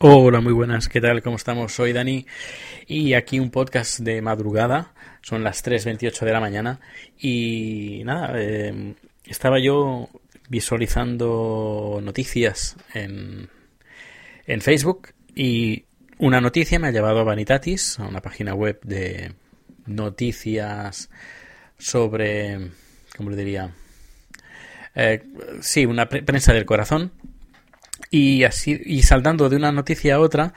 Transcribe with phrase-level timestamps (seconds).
[0.00, 1.22] Hola, muy buenas, ¿qué tal?
[1.22, 1.72] ¿Cómo estamos?
[1.72, 2.26] Soy Dani
[2.86, 4.92] y aquí un podcast de madrugada,
[5.22, 6.80] son las 3.28 de la mañana
[7.18, 10.08] y nada, eh, estaba yo
[10.48, 13.48] visualizando noticias en,
[14.46, 15.84] en Facebook y
[16.18, 19.32] una noticia me ha llevado a Vanitatis, a una página web de
[19.86, 21.08] noticias
[21.78, 22.70] sobre,
[23.16, 23.70] ¿cómo le diría?
[24.96, 25.22] Eh,
[25.60, 27.12] sí, una pre- prensa del corazón.
[28.16, 30.54] Y así, y saltando de una noticia a otra,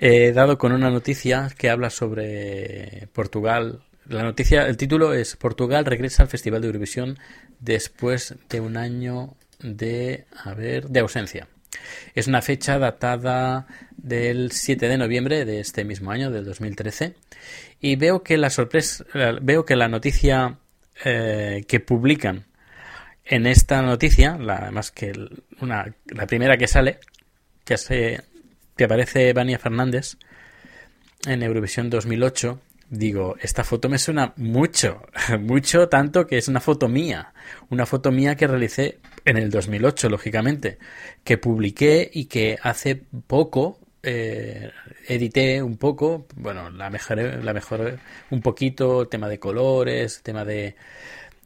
[0.00, 3.84] he dado con una noticia que habla sobre Portugal.
[4.08, 7.16] La noticia, el título es Portugal regresa al Festival de Eurovisión
[7.60, 11.46] después de un año de, a de ausencia.
[12.16, 17.14] Es una fecha datada del 7 de noviembre de este mismo año, del 2013.
[17.80, 19.04] Y veo que la sorpresa,
[19.42, 20.58] veo que la noticia
[21.04, 22.46] eh, que publican
[23.26, 25.12] en esta noticia, la, además que
[25.60, 27.00] una, la primera que sale,
[27.64, 28.20] que, hace,
[28.76, 30.16] que aparece Vania Fernández
[31.26, 35.02] en Eurovisión 2008, digo, esta foto me suena mucho,
[35.40, 37.32] mucho tanto que es una foto mía,
[37.68, 40.78] una foto mía que realicé en el 2008, lógicamente,
[41.24, 44.70] que publiqué y que hace poco eh,
[45.08, 47.98] edité un poco, bueno, la mejoré, la mejoré
[48.30, 50.76] un poquito, tema de colores, tema de...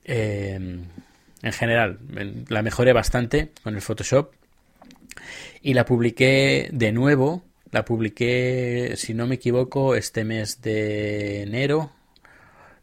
[0.05, 0.79] eh,
[1.43, 4.33] en general, en- la mejoré bastante con el Photoshop
[5.63, 7.45] y la publiqué de nuevo.
[7.73, 11.93] La publiqué, si no me equivoco, este mes de enero.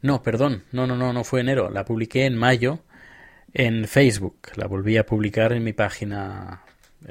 [0.02, 1.70] No, perdón, no, no, no, no fue enero.
[1.70, 2.80] La publiqué en mayo
[3.54, 4.38] en Facebook.
[4.56, 6.62] La volví a publicar en mi página,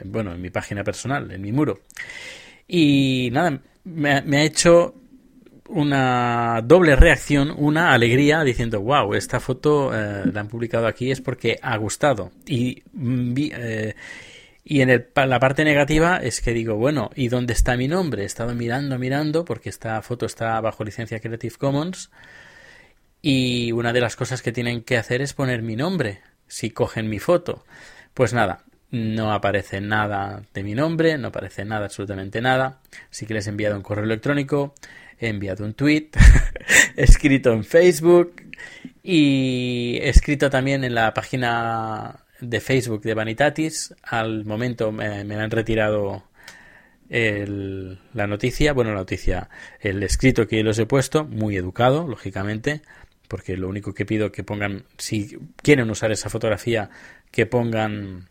[0.04, 1.80] bueno, en mi página personal, en mi muro.
[2.66, 4.94] Y nada, me, me ha hecho
[5.68, 11.20] una doble reacción, una alegría diciendo, wow, esta foto eh, la han publicado aquí es
[11.20, 12.32] porque ha gustado.
[12.46, 13.94] Y, mm, eh,
[14.64, 18.22] y en el, la parte negativa es que digo, bueno, ¿y dónde está mi nombre?
[18.22, 22.10] He estado mirando, mirando, porque esta foto está bajo licencia Creative Commons.
[23.22, 27.08] Y una de las cosas que tienen que hacer es poner mi nombre, si cogen
[27.08, 27.64] mi foto.
[28.12, 32.80] Pues nada, no aparece nada de mi nombre, no aparece nada, absolutamente nada.
[33.10, 34.74] Sí que les he enviado un correo electrónico,
[35.18, 36.10] he enviado un tweet,
[36.96, 38.42] he escrito en Facebook
[39.02, 43.94] y he escrito también en la página de Facebook de Vanitatis.
[44.02, 46.24] Al momento me, me han retirado
[47.08, 49.48] el- la noticia, bueno, la noticia,
[49.80, 52.82] el escrito que los he puesto, muy educado, lógicamente,
[53.28, 56.90] porque lo único que pido que pongan, si quieren usar esa fotografía,
[57.30, 58.28] que pongan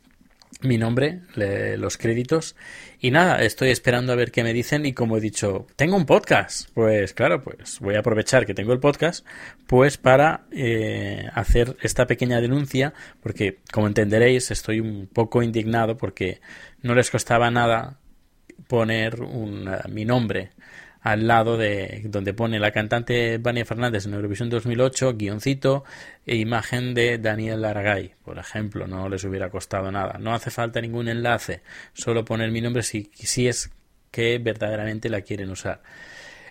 [0.61, 2.55] mi nombre, le- los créditos.
[2.99, 6.05] Y nada, estoy esperando a ver qué me dicen y como he dicho, tengo un
[6.05, 6.69] podcast.
[6.73, 9.25] Pues claro, pues voy a aprovechar que tengo el podcast,
[9.67, 16.41] pues para eh, hacer esta pequeña denuncia, porque como entenderéis, estoy un poco indignado porque
[16.81, 17.99] no les costaba nada
[18.67, 20.51] poner un, eh, mi nombre
[21.05, 25.83] al lado de donde pone la cantante Vania Fernández en Eurovisión 2008, guioncito
[26.25, 30.17] e imagen de Daniel Aragay, por ejemplo, no les hubiera costado nada.
[30.19, 31.61] No hace falta ningún enlace,
[31.93, 33.69] solo poner mi nombre si, si es
[34.09, 35.83] que verdaderamente la quieren usar.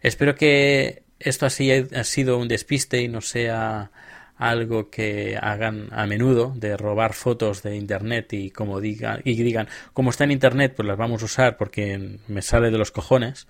[0.03, 3.91] Espero que esto así ha sido un despiste y no sea
[4.37, 9.67] algo que hagan a menudo de robar fotos de internet y como digan y digan
[9.93, 13.47] como está en internet pues las vamos a usar porque me sale de los cojones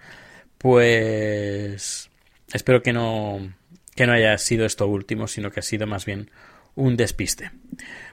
[0.64, 2.08] pues
[2.55, 3.52] espero que no
[3.94, 6.31] que no haya sido esto último sino que ha sido más bien
[6.75, 7.50] un despiste.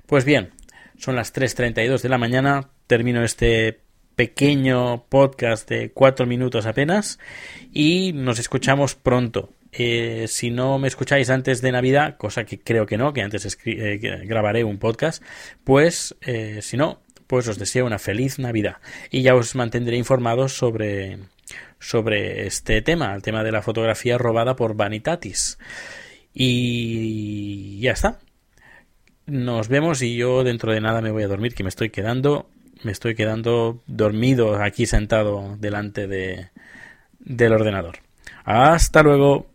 [0.05, 0.49] Pues bien
[0.97, 3.79] son las 3.32 de la mañana termino este
[4.17, 7.19] pequeño podcast de cuatro minutos apenas
[7.71, 9.53] y nos escuchamos pronto.
[9.71, 13.57] Eh, si no me escucháis antes de Navidad, cosa que creo que no, que antes
[13.63, 15.23] eh, grabaré un podcast,
[15.63, 20.57] pues eh, si no, pues os deseo una feliz Navidad y ya os mantendré informados
[20.57, 21.17] sobre
[21.79, 25.57] sobre este tema, el tema de la fotografía robada por Vanitatis.
[26.33, 28.19] Y ya está.
[29.25, 32.49] Nos vemos y yo dentro de nada me voy a dormir, que me estoy quedando,
[32.83, 36.49] me estoy quedando dormido aquí sentado delante de,
[37.19, 37.99] del ordenador.
[38.43, 39.50] Hasta luego.